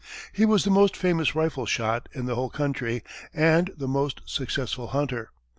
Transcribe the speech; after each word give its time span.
He 0.33 0.47
was 0.47 0.63
the 0.63 0.71
most 0.71 0.97
famous 0.97 1.35
rifle 1.35 1.67
shot 1.67 2.09
in 2.11 2.25
the 2.25 2.33
whole 2.33 2.49
country 2.49 3.03
and 3.35 3.69
the 3.77 3.87
most 3.87 4.21
successful 4.25 4.87
hunter. 4.87 5.29